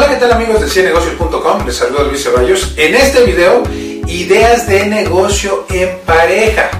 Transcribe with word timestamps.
Hola, 0.00 0.08
¿qué 0.08 0.16
tal 0.16 0.32
amigos 0.32 0.62
de 0.62 0.66
cienegocios.com? 0.66 1.66
Les 1.66 1.76
saludo 1.76 2.04
Luis 2.04 2.22
Ceballos. 2.22 2.72
En 2.78 2.94
este 2.94 3.22
video, 3.22 3.62
ideas 4.06 4.66
de 4.66 4.86
negocio 4.86 5.66
en 5.68 5.98
pareja. 6.06 6.70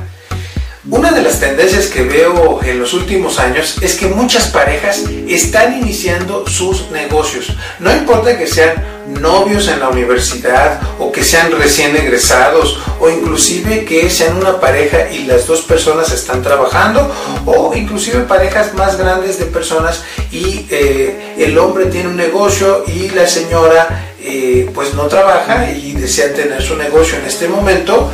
Una 0.89 1.13
de 1.13 1.21
las 1.21 1.39
tendencias 1.39 1.89
que 1.89 2.05
veo 2.05 2.61
en 2.63 2.81
los 2.81 2.95
últimos 2.95 3.39
años 3.39 3.77
es 3.83 3.97
que 3.97 4.07
muchas 4.07 4.47
parejas 4.47 5.05
están 5.29 5.79
iniciando 5.79 6.47
sus 6.47 6.91
negocios. 6.91 7.53
No 7.81 7.95
importa 7.95 8.39
que 8.39 8.47
sean 8.47 8.83
novios 9.21 9.69
en 9.69 9.81
la 9.81 9.91
universidad 9.91 10.81
o 10.99 11.13
que 11.13 11.23
sean 11.23 11.53
recién 11.53 11.95
egresados 11.97 12.79
o 12.99 13.11
inclusive 13.11 13.85
que 13.85 14.09
sean 14.09 14.39
una 14.39 14.59
pareja 14.59 15.11
y 15.11 15.25
las 15.25 15.47
dos 15.47 15.61
personas 15.61 16.13
están 16.13 16.43
trabajando 16.43 17.15
o 17.45 17.75
inclusive 17.75 18.21
parejas 18.21 18.73
más 18.73 18.97
grandes 18.97 19.39
de 19.39 19.47
personas 19.47 20.03
y 20.33 20.67
eh, 20.71 21.35
el 21.39 21.59
hombre 21.59 21.87
tiene 21.87 22.09
un 22.09 22.17
negocio 22.17 22.85
y 22.87 23.11
la 23.11 23.27
señora 23.27 24.07
eh, 24.23 24.71
pues 24.75 24.95
no 24.95 25.09
trabaja 25.09 25.71
y 25.71 25.93
desea 25.93 26.33
tener 26.33 26.63
su 26.63 26.77
negocio 26.77 27.19
en 27.19 27.27
este 27.27 27.49
momento 27.49 28.11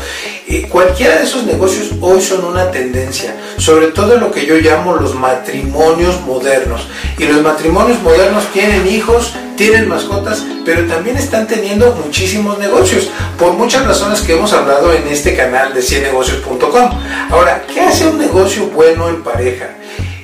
cualquiera 0.69 1.17
de 1.17 1.25
esos 1.25 1.45
negocios 1.45 1.93
hoy 2.01 2.21
son 2.21 2.45
una 2.45 2.71
tendencia, 2.71 3.35
sobre 3.57 3.89
todo 3.89 4.17
lo 4.17 4.31
que 4.31 4.47
yo 4.47 4.55
llamo 4.57 4.95
los 4.95 5.15
matrimonios 5.15 6.21
modernos. 6.21 6.87
Y 7.19 7.25
los 7.25 7.43
matrimonios 7.43 8.01
modernos 8.03 8.47
tienen 8.53 8.87
hijos, 8.87 9.35
tienen 9.57 9.89
mascotas, 9.89 10.45
pero 10.65 10.85
también 10.87 11.17
están 11.17 11.49
teniendo 11.49 11.93
muchísimos 12.05 12.59
negocios, 12.59 13.09
por 13.39 13.55
muchas 13.55 13.87
razones 13.87 14.21
que 14.21 14.35
hemos 14.35 14.53
hablado 14.53 14.93
en 14.93 15.09
este 15.09 15.35
canal 15.35 15.75
de 15.75 15.83
ciennegocios.com. 15.83 16.91
Ahora, 17.31 17.65
¿qué 17.73 17.81
hace 17.81 18.07
un 18.07 18.19
negocio 18.19 18.67
bueno 18.67 19.09
en 19.09 19.23
pareja? 19.25 19.71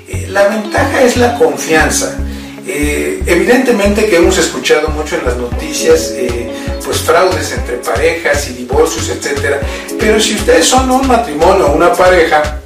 Eh, 0.08 0.28
la 0.30 0.46
ventaja 0.46 1.02
es 1.02 1.16
la 1.16 1.36
confianza. 1.36 2.16
Eh, 2.64 3.20
evidentemente 3.26 4.06
que 4.06 4.16
hemos 4.16 4.38
escuchado 4.38 4.88
mucho 4.88 5.16
en 5.16 5.24
las 5.24 5.36
noticias 5.36 6.12
eh, 6.16 6.48
pues 6.84 6.98
fraudes 6.98 7.52
entre 7.52 7.76
parejas 7.76 8.48
y 8.48 8.54
divorcios, 8.54 9.08
etcétera. 9.08 9.60
Pero 9.98 10.20
si 10.20 10.34
ustedes 10.34 10.66
son 10.66 10.90
un 10.90 11.06
matrimonio 11.06 11.66
o 11.66 11.72
una 11.72 11.92
pareja 11.92 12.60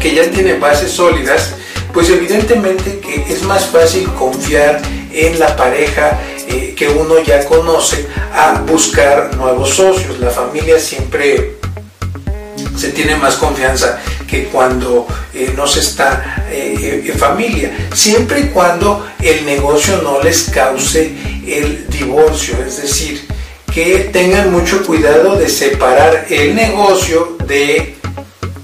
que 0.00 0.14
ya 0.14 0.30
tiene 0.30 0.58
bases 0.58 0.92
sólidas, 0.92 1.54
pues 1.92 2.10
evidentemente 2.10 3.00
que 3.00 3.32
es 3.32 3.42
más 3.42 3.66
fácil 3.66 4.08
confiar 4.14 4.80
en 5.12 5.38
la 5.38 5.56
pareja 5.56 6.18
eh, 6.48 6.74
que 6.76 6.88
uno 6.88 7.20
ya 7.22 7.44
conoce 7.46 8.06
a 8.34 8.60
buscar 8.66 9.34
nuevos 9.36 9.70
socios. 9.70 10.18
La 10.18 10.30
familia 10.30 10.78
siempre 10.78 11.56
se 12.76 12.90
tiene 12.90 13.16
más 13.16 13.36
confianza 13.36 13.98
que 14.26 14.44
cuando 14.44 15.06
eh, 15.32 15.52
no 15.56 15.66
se 15.66 15.80
está 15.80 16.46
eh, 16.50 17.04
en 17.06 17.18
familia, 17.18 17.70
siempre 17.94 18.40
y 18.40 18.48
cuando 18.48 19.06
el 19.20 19.44
negocio 19.44 20.00
no 20.02 20.22
les 20.22 20.44
cause 20.44 21.14
el 21.46 21.86
divorcio, 21.88 22.56
es 22.66 22.82
decir, 22.82 23.26
que 23.72 24.10
tengan 24.12 24.50
mucho 24.50 24.84
cuidado 24.84 25.36
de 25.36 25.48
separar 25.48 26.26
el 26.30 26.54
negocio 26.54 27.36
de 27.46 27.94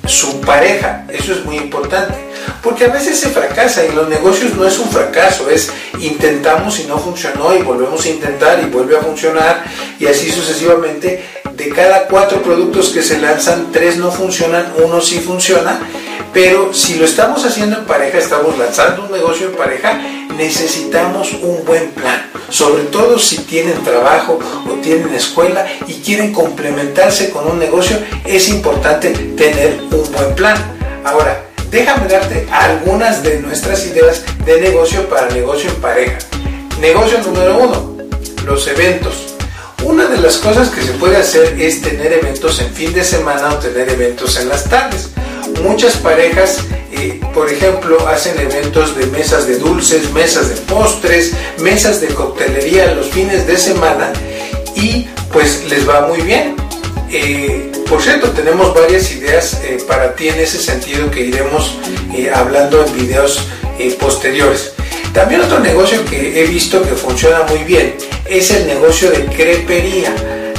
su 0.07 0.41
pareja, 0.41 1.07
eso 1.09 1.33
es 1.33 1.45
muy 1.45 1.57
importante, 1.57 2.15
porque 2.63 2.87
a 2.87 2.89
veces 2.89 3.19
se 3.19 3.29
fracasa 3.29 3.85
y 3.85 3.93
los 3.93 4.09
negocios 4.09 4.55
no 4.55 4.67
es 4.67 4.79
un 4.79 4.89
fracaso, 4.89 5.49
es 5.49 5.71
intentamos 6.01 6.81
y 6.81 6.85
no 6.85 6.99
funcionó 6.99 7.55
y 7.55 7.63
volvemos 7.63 8.05
a 8.05 8.09
intentar 8.09 8.61
y 8.61 8.71
vuelve 8.71 8.97
a 8.97 9.01
funcionar 9.01 9.65
y 9.99 10.07
así 10.07 10.31
sucesivamente 10.31 11.42
de 11.56 11.69
cada 11.70 12.06
cuatro 12.06 12.42
productos 12.42 12.91
que 12.91 13.03
se 13.03 13.19
lanzan, 13.19 13.72
tres 13.72 13.97
no 13.97 14.11
funcionan, 14.11 14.72
uno 14.84 15.00
sí 15.00 15.20
funciona. 15.20 15.81
Pero 16.33 16.72
si 16.72 16.94
lo 16.94 17.05
estamos 17.05 17.44
haciendo 17.44 17.78
en 17.78 17.84
pareja, 17.84 18.19
estamos 18.19 18.56
lanzando 18.56 19.05
un 19.05 19.12
negocio 19.12 19.48
en 19.48 19.55
pareja, 19.55 20.00
necesitamos 20.36 21.33
un 21.34 21.64
buen 21.64 21.91
plan. 21.91 22.31
Sobre 22.48 22.84
todo 22.84 23.19
si 23.19 23.39
tienen 23.39 23.82
trabajo 23.84 24.38
o 24.66 24.72
tienen 24.81 25.15
escuela 25.15 25.66
y 25.87 25.94
quieren 25.94 26.32
complementarse 26.32 27.31
con 27.31 27.47
un 27.50 27.59
negocio, 27.59 27.98
es 28.25 28.48
importante 28.48 29.10
tener 29.10 29.81
un 29.91 30.10
buen 30.12 30.34
plan. 30.34 30.56
Ahora, 31.04 31.44
déjame 31.71 32.09
darte 32.09 32.47
algunas 32.50 33.22
de 33.22 33.41
nuestras 33.41 33.87
ideas 33.87 34.22
de 34.44 34.60
negocio 34.60 35.09
para 35.09 35.28
negocio 35.28 35.71
en 35.71 35.77
pareja. 35.77 36.19
Negocio 36.81 37.19
número 37.19 37.59
uno, 37.59 37.97
los 38.47 38.66
eventos. 38.69 39.31
Una 39.84 40.06
de 40.06 40.19
las 40.19 40.38
cosas 40.38 40.69
que 40.69 40.81
se 40.81 40.93
puede 40.93 41.16
hacer 41.16 41.60
es 41.60 41.82
tener 41.82 42.12
eventos 42.12 42.60
en 42.60 42.72
fin 42.72 42.93
de 42.93 43.03
semana 43.03 43.54
o 43.54 43.56
tener 43.56 43.88
eventos 43.88 44.38
en 44.38 44.48
las 44.48 44.69
tardes. 44.69 45.09
Muchas 45.62 45.97
parejas, 45.97 46.59
eh, 46.93 47.20
por 47.34 47.50
ejemplo, 47.50 48.06
hacen 48.06 48.38
eventos 48.38 48.97
de 48.97 49.06
mesas 49.06 49.47
de 49.48 49.59
dulces, 49.59 50.12
mesas 50.12 50.50
de 50.50 50.56
postres, 50.72 51.32
mesas 51.59 52.00
de 52.00 52.09
coctelería 52.09 52.94
los 52.94 53.09
fines 53.09 53.47
de 53.47 53.56
semana 53.59 54.12
y 54.76 55.09
pues 55.32 55.65
les 55.69 55.88
va 55.88 56.06
muy 56.06 56.21
bien. 56.21 56.54
Eh, 57.10 57.72
por 57.88 58.00
cierto, 58.00 58.31
tenemos 58.31 58.75
varias 58.75 59.10
ideas 59.10 59.60
eh, 59.65 59.82
para 59.88 60.15
ti 60.15 60.28
en 60.28 60.38
ese 60.38 60.59
sentido 60.59 61.10
que 61.10 61.22
iremos 61.26 61.76
hablando 62.32 62.84
en 62.87 62.94
videos 62.94 63.41
posteriores. 63.98 64.75
También 65.12 65.43
otro 65.43 65.59
negocio 65.61 66.03
que 66.06 66.43
he 66.43 66.47
visto 66.47 66.83
que 66.83 66.95
funciona 66.95 67.43
muy 67.43 67.65
bien 67.65 67.95
es 68.25 68.50
el 68.50 68.67
negocio 68.67 69.11
de 69.11 69.27
crepería. 69.27 70.15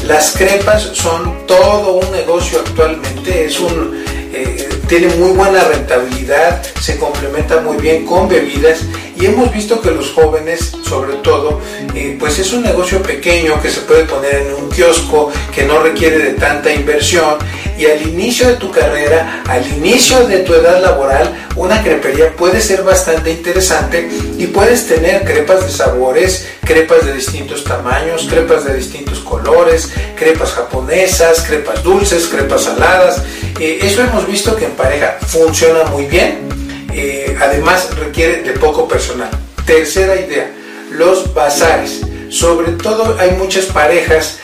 Las 0.06 0.34
crepas 0.34 0.91
son 0.94 1.47
todo 1.47 1.94
un 1.94 2.12
negocio 2.12 2.59
actualmente, 2.59 3.46
es 3.46 3.59
un, 3.59 4.03
eh, 4.31 4.69
tiene 4.88 5.08
muy 5.16 5.31
buena 5.31 5.63
rentabilidad, 5.63 6.62
se 6.80 6.97
complementa 6.97 7.62
muy 7.62 7.78
bien 7.78 8.06
con 8.06 8.28
bebidas 8.28 8.81
y 9.23 9.28
hemos 9.28 9.53
visto 9.53 9.79
que 9.79 9.89
los 9.89 10.11
jóvenes, 10.11 10.73
sobre 10.84 11.13
todo, 11.16 11.61
eh, 11.95 12.17
pues 12.19 12.39
es 12.39 12.51
un 12.51 12.61
negocio 12.61 13.01
pequeño 13.01 13.61
que 13.61 13.69
se 13.69 13.79
puede 13.79 14.03
poner 14.03 14.35
en 14.35 14.53
un 14.53 14.69
kiosco, 14.69 15.31
que 15.56 15.63
no 15.63 15.79
requiere 15.79 16.17
de 16.17 16.34
tanta 16.34 16.73
inversión 16.73 17.38
y 17.78 17.85
al 17.85 18.01
inicio 18.01 18.50
de 18.50 18.56
tu 18.56 18.69
carrera, 18.69 19.41
al 19.47 19.66
inicio 19.66 20.28
de 20.28 20.39
tu 20.39 20.53
edad 20.53 20.81
laboral, 20.81 21.47
una 21.56 21.81
crepería 21.81 22.35
puede 22.35 22.59
ser 22.59 22.83
bastante 22.83 23.31
interesante 23.31 24.09
y 24.38 24.45
puedes 24.47 24.88
tener 24.88 25.23
crepas 25.23 25.63
de 25.63 25.72
sabores, 25.72 26.50
crepas 26.66 27.06
de 27.06 27.13
distintos 27.13 27.63
tamaños, 27.63 28.28
crepas 28.29 28.66
de 28.66 28.73
distintos 28.73 29.19
colores, 29.19 29.94
crepas 30.17 30.51
japonesas, 30.51 31.45
crepas 31.47 31.81
dulces, 31.81 32.28
crepas 32.28 32.63
saladas. 32.63 33.23
Eh, 33.57 33.79
eso 33.83 34.01
hemos 34.01 34.28
visto 34.28 34.53
que 34.57 34.66
en 34.66 34.72
pareja 34.72 35.17
funciona 35.25 35.85
muy 35.85 36.07
bien. 36.07 36.62
Eh, 36.94 37.36
además 37.42 37.90
requiere 37.98 38.44
de 38.44 38.52
poco 38.52 38.88
personal. 38.88 39.30
Tercera 39.66 40.16
idea, 40.16 40.52
los 40.92 41.34
bazares. 41.34 42.02
Sobre 42.30 42.74
todo 42.74 43.18
hay 43.20 43.31
muchas 43.31 43.66
parejas 43.66 44.40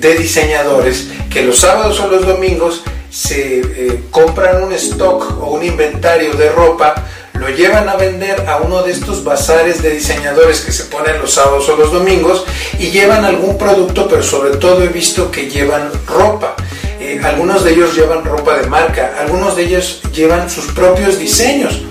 de 0.00 0.14
diseñadores 0.14 1.08
que 1.30 1.42
los 1.42 1.58
sábados 1.58 2.00
o 2.00 2.08
los 2.08 2.26
domingos 2.26 2.82
se 3.10 3.60
eh, 3.60 4.02
compran 4.10 4.62
un 4.62 4.72
stock 4.72 5.42
o 5.42 5.50
un 5.50 5.64
inventario 5.64 6.32
de 6.34 6.50
ropa, 6.50 6.94
lo 7.34 7.48
llevan 7.48 7.88
a 7.88 7.96
vender 7.96 8.44
a 8.48 8.58
uno 8.58 8.82
de 8.82 8.92
estos 8.92 9.24
bazares 9.24 9.82
de 9.82 9.90
diseñadores 9.90 10.60
que 10.60 10.72
se 10.72 10.84
ponen 10.84 11.18
los 11.18 11.32
sábados 11.32 11.68
o 11.68 11.76
los 11.76 11.92
domingos 11.92 12.44
y 12.78 12.90
llevan 12.90 13.24
algún 13.24 13.58
producto, 13.58 14.06
pero 14.08 14.22
sobre 14.22 14.56
todo 14.56 14.82
he 14.82 14.88
visto 14.88 15.30
que 15.30 15.48
llevan 15.48 15.90
ropa. 16.06 16.54
Eh, 17.00 17.20
algunos 17.24 17.64
de 17.64 17.72
ellos 17.72 17.96
llevan 17.96 18.24
ropa 18.24 18.58
de 18.58 18.66
marca, 18.68 19.14
algunos 19.18 19.56
de 19.56 19.64
ellos 19.64 20.02
llevan 20.12 20.50
sus 20.50 20.66
propios 20.66 21.18
diseños. 21.18 21.82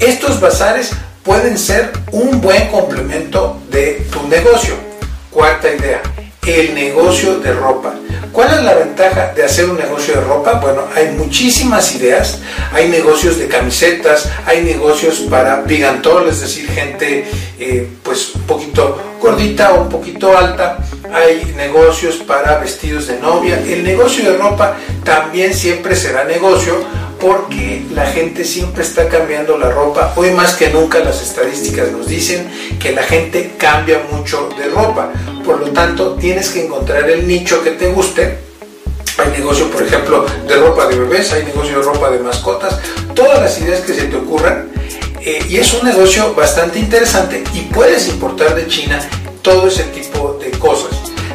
Estos 0.00 0.40
bazares 0.40 0.90
pueden 1.22 1.58
ser 1.58 1.90
un 2.12 2.40
buen 2.40 2.68
complemento 2.68 3.60
de 3.70 4.06
tu 4.12 4.26
negocio. 4.28 4.74
Cuarta 5.30 5.72
idea, 5.72 6.00
el 6.46 6.74
negocio 6.74 7.38
de 7.40 7.52
ropa. 7.52 7.94
¿Cuál 8.34 8.52
es 8.52 8.64
la 8.64 8.74
ventaja 8.74 9.32
de 9.32 9.44
hacer 9.44 9.70
un 9.70 9.78
negocio 9.78 10.16
de 10.16 10.20
ropa? 10.22 10.54
Bueno, 10.54 10.82
hay 10.94 11.12
muchísimas 11.12 11.94
ideas. 11.94 12.40
Hay 12.72 12.88
negocios 12.88 13.38
de 13.38 13.46
camisetas, 13.46 14.28
hay 14.44 14.64
negocios 14.64 15.20
para 15.30 15.60
bigantol, 15.62 16.28
es 16.28 16.40
decir, 16.40 16.68
gente 16.68 17.24
eh, 17.60 17.88
pues 18.02 18.34
un 18.34 18.42
poquito 18.42 19.00
gordita 19.20 19.74
o 19.74 19.82
un 19.82 19.88
poquito 19.88 20.36
alta. 20.36 20.78
Hay 21.12 21.54
negocios 21.56 22.16
para 22.16 22.58
vestidos 22.58 23.06
de 23.06 23.20
novia. 23.20 23.60
El 23.60 23.84
negocio 23.84 24.28
de 24.28 24.36
ropa 24.36 24.76
también 25.04 25.54
siempre 25.54 25.94
será 25.94 26.24
negocio 26.24 26.84
porque 27.24 27.82
la 27.94 28.04
gente 28.04 28.44
siempre 28.44 28.82
está 28.82 29.08
cambiando 29.08 29.56
la 29.56 29.70
ropa. 29.70 30.12
Hoy 30.14 30.32
más 30.32 30.52
que 30.52 30.68
nunca 30.68 30.98
las 30.98 31.22
estadísticas 31.22 31.90
nos 31.90 32.06
dicen 32.06 32.46
que 32.78 32.92
la 32.92 33.02
gente 33.02 33.54
cambia 33.56 34.02
mucho 34.12 34.50
de 34.58 34.68
ropa. 34.68 35.10
Por 35.42 35.58
lo 35.58 35.70
tanto, 35.70 36.16
tienes 36.16 36.50
que 36.50 36.66
encontrar 36.66 37.08
el 37.08 37.26
nicho 37.26 37.64
que 37.64 37.70
te 37.70 37.88
guste. 37.88 38.40
Hay 39.16 39.30
negocio, 39.30 39.70
por 39.70 39.82
ejemplo, 39.82 40.26
de 40.46 40.54
ropa 40.56 40.86
de 40.86 40.98
bebés, 40.98 41.32
hay 41.32 41.44
negocio 41.44 41.78
de 41.78 41.82
ropa 41.82 42.10
de 42.10 42.18
mascotas, 42.18 42.78
todas 43.14 43.40
las 43.40 43.58
ideas 43.58 43.80
que 43.80 43.94
se 43.94 44.02
te 44.02 44.16
ocurran. 44.16 44.68
Eh, 45.22 45.42
y 45.48 45.56
es 45.56 45.72
un 45.72 45.86
negocio 45.86 46.34
bastante 46.34 46.78
interesante 46.78 47.42
y 47.54 47.62
puedes 47.72 48.06
importar 48.08 48.54
de 48.54 48.66
China 48.66 49.00
todo 49.40 49.68
ese 49.68 49.84
tipo 49.84 50.38
de 50.38 50.50
cosas. 50.58 50.90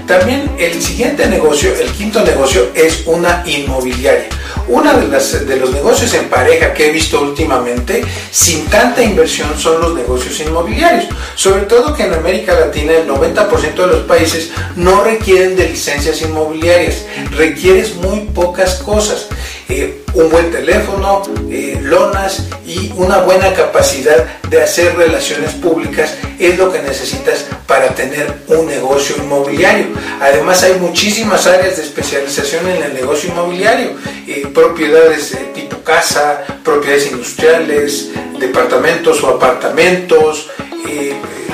También 0.05 0.51
el 0.59 0.79
siguiente 0.83 1.25
negocio, 1.25 1.73
el 1.73 1.89
quinto 1.93 2.23
negocio, 2.23 2.69
es 2.75 3.07
una 3.07 3.41
inmobiliaria. 3.47 4.29
Uno 4.69 4.93
de, 4.93 5.39
de 5.45 5.55
los 5.55 5.71
negocios 5.71 6.13
en 6.13 6.29
pareja 6.29 6.75
que 6.75 6.87
he 6.87 6.91
visto 6.91 7.19
últimamente, 7.19 8.03
sin 8.29 8.67
tanta 8.67 9.01
inversión, 9.01 9.57
son 9.57 9.81
los 9.81 9.95
negocios 9.95 10.39
inmobiliarios. 10.41 11.07
Sobre 11.33 11.63
todo 11.63 11.95
que 11.95 12.03
en 12.03 12.13
América 12.13 12.53
Latina 12.53 12.93
el 12.93 13.07
90% 13.07 13.73
de 13.73 13.87
los 13.87 14.01
países 14.05 14.51
no 14.75 15.03
requieren 15.03 15.55
de 15.55 15.69
licencias 15.69 16.21
inmobiliarias, 16.21 17.03
requieres 17.31 17.95
muy 17.95 18.21
pocas 18.25 18.75
cosas. 18.75 19.27
Eh, 19.71 20.01
un 20.15 20.31
buen 20.31 20.51
teléfono, 20.51 21.21
eh, 21.51 21.77
lonas 21.79 22.47
y 22.65 22.91
una 22.95 23.19
buena 23.19 23.53
capacidad 23.53 24.25
de 24.49 24.63
hacer 24.63 24.95
relaciones 24.97 25.51
públicas 25.51 26.15
es 26.39 26.57
lo 26.57 26.71
que 26.71 26.81
necesitas 26.81 27.45
para 27.67 27.89
tener 27.89 28.33
un 28.47 28.65
negocio 28.65 29.15
inmobiliario. 29.17 29.85
Además 30.19 30.63
hay 30.63 30.73
muchísimas 30.79 31.45
áreas 31.45 31.77
de 31.77 31.83
especialización 31.83 32.67
en 32.67 32.81
el 32.81 32.93
negocio 32.95 33.29
inmobiliario, 33.29 33.91
eh, 34.27 34.47
propiedades 34.51 35.37
tipo 35.53 35.77
casa, 35.83 36.43
propiedades 36.63 37.11
industriales, 37.11 38.09
departamentos 38.39 39.23
o 39.23 39.27
apartamentos, 39.29 40.49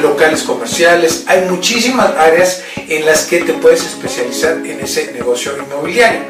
locales 0.02 0.44
comerciales, 0.44 1.24
hay 1.28 1.42
muchísimas 1.50 2.16
áreas 2.16 2.62
en 2.88 3.06
las 3.06 3.26
que 3.26 3.40
te 3.40 3.54
puedes 3.54 3.84
especializar 3.84 4.54
en 4.66 4.80
ese 4.80 5.12
negocio 5.14 5.52
inmobiliario. 5.58 6.22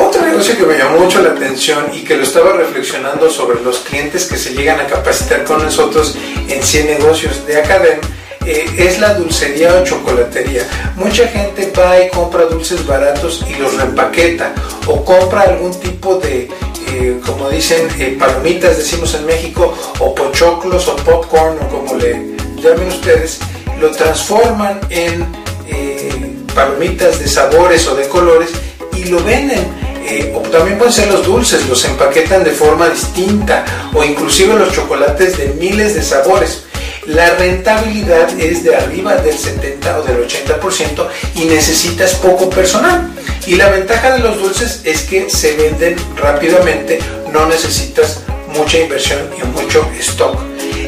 Otro 0.00 0.22
negocio 0.22 0.56
que 0.56 0.64
me 0.64 0.78
llamó 0.78 0.98
mucho 0.98 1.20
la 1.20 1.32
atención 1.32 1.90
y 1.92 2.02
que 2.04 2.16
lo 2.16 2.22
estaba 2.22 2.54
reflexionando 2.54 3.28
sobre 3.28 3.60
los 3.60 3.80
clientes 3.80 4.24
que 4.24 4.38
se 4.38 4.54
llegan 4.54 4.80
a 4.80 4.86
capacitar 4.86 5.44
con 5.44 5.62
nosotros 5.62 6.16
en 6.48 6.62
100 6.62 6.86
negocios 6.86 7.46
de 7.46 7.58
Academ 7.58 8.00
eh, 8.46 8.64
es 8.78 8.98
la 8.98 9.12
dulcería 9.12 9.74
o 9.74 9.84
chocolatería. 9.84 10.66
Mucha 10.96 11.28
gente 11.28 11.70
va 11.78 12.00
y 12.00 12.08
compra 12.08 12.46
dulces 12.46 12.86
baratos 12.86 13.44
y 13.46 13.60
los 13.60 13.76
reempaqueta 13.76 14.54
o 14.86 15.04
compra 15.04 15.42
algún 15.42 15.78
tipo 15.78 16.14
de, 16.16 16.48
eh, 16.88 17.20
como 17.26 17.50
dicen, 17.50 17.86
eh, 17.98 18.16
palomitas, 18.18 18.78
decimos 18.78 19.14
en 19.14 19.26
México, 19.26 19.74
o 19.98 20.14
pochoclos 20.14 20.88
o 20.88 20.96
popcorn 20.96 21.58
o 21.60 21.68
como 21.68 21.94
le 21.96 22.36
llamen 22.56 22.88
ustedes, 22.88 23.38
lo 23.78 23.90
transforman 23.90 24.80
en 24.88 25.26
palomitas 26.54 27.18
de 27.20 27.28
sabores 27.28 27.86
o 27.86 27.94
de 27.94 28.08
colores 28.08 28.50
y 28.96 29.04
lo 29.04 29.22
venden. 29.22 29.79
También 30.50 30.78
pueden 30.78 30.92
ser 30.92 31.08
los 31.08 31.24
dulces, 31.24 31.68
los 31.68 31.84
empaquetan 31.84 32.42
de 32.42 32.50
forma 32.50 32.88
distinta 32.88 33.64
o 33.94 34.02
inclusive 34.02 34.54
los 34.54 34.72
chocolates 34.72 35.38
de 35.38 35.48
miles 35.54 35.94
de 35.94 36.02
sabores. 36.02 36.64
La 37.06 37.30
rentabilidad 37.36 38.28
es 38.38 38.64
de 38.64 38.76
arriba 38.76 39.16
del 39.16 39.36
70 39.36 40.00
o 40.00 40.02
del 40.02 40.28
80% 40.28 41.08
y 41.36 41.44
necesitas 41.44 42.14
poco 42.14 42.50
personal. 42.50 43.10
Y 43.46 43.54
la 43.54 43.70
ventaja 43.70 44.12
de 44.12 44.18
los 44.18 44.38
dulces 44.38 44.80
es 44.84 45.02
que 45.02 45.30
se 45.30 45.56
venden 45.56 45.96
rápidamente, 46.16 46.98
no 47.32 47.46
necesitas 47.46 48.20
mucha 48.48 48.78
inversión 48.78 49.20
y 49.38 49.46
mucho 49.46 49.88
stock. 50.00 50.38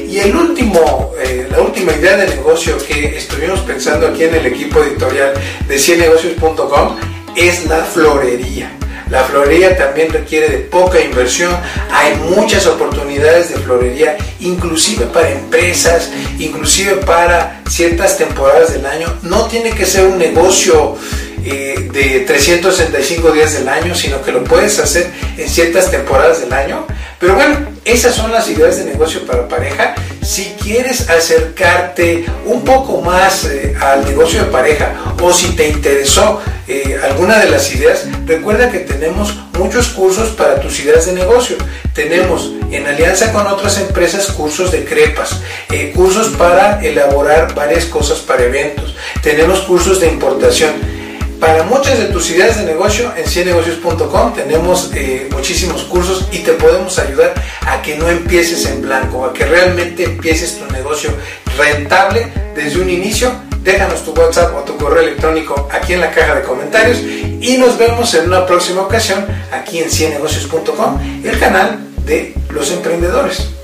Y 0.09 0.19
el 0.19 0.37
último, 0.37 1.13
eh, 1.19 1.49
la 1.51 1.61
última 1.61 1.93
idea 1.93 2.17
de 2.17 2.27
negocio 2.27 2.77
que 2.87 3.17
estuvimos 3.17 3.61
pensando 3.61 4.09
aquí 4.09 4.25
en 4.25 4.35
el 4.35 4.47
equipo 4.47 4.83
editorial 4.83 5.33
de 5.67 5.79
ciennegocios.com 5.79 6.97
es 7.35 7.65
la 7.67 7.83
florería. 7.85 8.77
La 9.13 9.25
florería 9.25 9.77
también 9.77 10.11
requiere 10.11 10.49
de 10.49 10.57
poca 10.57 10.99
inversión, 10.99 11.55
hay 11.91 12.15
muchas 12.35 12.67
oportunidades 12.67 13.51
de 13.51 13.57
florería, 13.57 14.17
inclusive 14.41 15.05
para 15.05 15.31
empresas, 15.31 16.11
inclusive 16.39 16.97
para 16.97 17.61
ciertas 17.69 18.17
temporadas 18.17 18.73
del 18.73 18.87
año. 18.87 19.15
No 19.21 19.49
tiene 19.49 19.73
que 19.73 19.85
ser 19.85 20.07
un 20.07 20.17
negocio 20.17 20.97
eh, 21.45 21.91
de 21.93 22.21
365 22.21 23.33
días 23.33 23.53
del 23.53 23.69
año, 23.69 23.95
sino 23.95 24.23
que 24.23 24.33
lo 24.33 24.43
puedes 24.45 24.79
hacer 24.79 25.11
en 25.37 25.47
ciertas 25.47 25.91
temporadas 25.91 26.41
del 26.41 26.53
año. 26.55 26.87
Pero 27.19 27.35
bueno, 27.35 27.62
esas 27.85 28.15
son 28.15 28.31
las 28.31 28.49
ideas 28.49 28.77
de 28.77 28.85
negocio 28.85 29.27
para 29.27 29.49
pareja. 29.49 29.95
Si 30.23 30.55
quieres 30.63 31.11
acercarte 31.11 32.25
un 32.47 32.65
poco 32.65 33.01
más 33.01 33.45
eh, 33.45 33.75
al 33.81 34.05
negocio 34.05 34.45
de 34.45 34.51
pareja 34.51 34.95
o 35.21 35.33
si 35.33 35.57
te 35.57 35.69
interesó 35.69 36.41
eh, 36.69 36.99
alguna 37.03 37.39
de 37.41 37.51
las 37.51 37.75
ideas, 37.75 38.07
recuerda 38.25 38.71
que 38.71 38.81
tenemos 38.81 39.35
muchos 39.59 39.89
cursos 39.89 40.31
para 40.31 40.61
tus 40.61 40.79
ideas 40.79 41.07
de 41.07 41.13
negocio. 41.13 41.57
Tenemos 41.93 42.53
en 42.71 42.87
alianza 42.87 43.33
con 43.33 43.47
otras 43.49 43.79
empresas 43.81 44.29
cursos 44.29 44.71
de 44.71 44.85
crepas, 44.85 45.41
eh, 45.71 45.93
cursos 45.95 46.29
para 46.29 46.81
elaborar 46.85 47.53
varias 47.55 47.87
cosas 47.87 48.21
para 48.21 48.45
eventos. 48.45 48.95
Tenemos 49.23 49.61
cursos 49.61 50.01
de 50.01 50.07
importación 50.07 51.03
para 51.43 51.65
muchas 51.65 51.99
de 51.99 52.05
tus 52.05 52.31
ideas 52.31 52.57
de 52.57 52.63
negocio 52.63 53.13
en 53.17 53.27
ciennegocios.com 53.27 54.33
tenemos 54.33 54.93
muchísimos 55.33 55.83
cursos 55.83 56.29
y 56.31 56.39
te 56.39 56.53
podemos 56.53 57.01
ayudar 57.01 57.35
a 57.67 57.83
que 57.83 57.97
no 57.97 58.09
empieces 58.09 58.67
en 58.67 58.83
blanco, 58.83 59.25
a 59.25 59.33
que 59.33 59.45
realmente 59.45 60.05
empieces 60.05 60.59
tu 60.59 60.73
negocio 60.73 61.11
rentable 61.57 62.27
desde 62.55 62.81
un 62.81 62.91
inicio. 62.91 63.33
Déjanos 63.63 64.05
tu 64.05 64.13
WhatsApp 64.13 64.55
o 64.57 64.61
tu 64.61 64.77
correo 64.77 65.03
electrónico 65.03 65.69
aquí 65.71 65.93
en 65.93 66.01
la 66.01 66.11
caja 66.11 66.35
de 66.35 66.43
comentarios 66.43 66.99
y 66.99 67.59
nos 67.59 67.79
vemos 67.79 68.13
en 68.15 68.27
una 68.27 68.45
próxima 68.45 68.83
ocasión 68.83 69.25
aquí 69.53 69.79
en 69.79 69.91
ciennegocios.com, 69.91 70.99
el 71.25 71.39
canal 71.39 71.79
de 72.05 72.35
los 72.51 72.73
emprendedores. 72.73 73.62